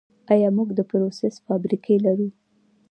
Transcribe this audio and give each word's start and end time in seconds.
آیا 0.33 0.49
موږ 0.57 0.69
د 0.75 0.79
پروسس 0.89 1.33
فابریکې 1.45 1.95
لرو؟ 2.05 2.27